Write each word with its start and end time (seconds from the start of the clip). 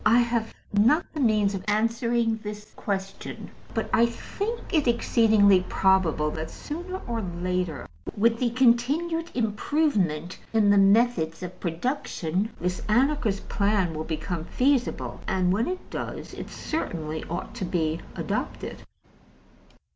I 0.03 0.17
have 0.21 0.51
not 0.73 1.05
the 1.13 1.19
means 1.19 1.53
of 1.53 1.63
answering 1.67 2.39
this 2.41 2.71
question, 2.75 3.51
but 3.75 3.87
I 3.93 4.07
think 4.07 4.59
it 4.73 4.87
exceedingly 4.87 5.63
probable 5.69 6.31
that, 6.31 6.49
sooner 6.49 7.01
or 7.05 7.21
later, 7.21 7.87
with 8.17 8.39
the 8.39 8.49
continued 8.49 9.29
improvement 9.35 10.39
in 10.53 10.71
the 10.71 10.79
methods 10.79 11.43
of 11.43 11.59
production, 11.59 12.49
this 12.59 12.81
Anarchist 12.89 13.47
plan 13.47 13.93
will 13.93 14.03
become 14.03 14.45
feasible; 14.45 15.21
and 15.27 15.53
when 15.53 15.67
it 15.67 15.87
does, 15.91 16.33
it 16.33 16.49
certainly 16.49 17.23
ought 17.29 17.53
to 17.53 17.65
be 17.65 17.99
adopted. 18.15 18.77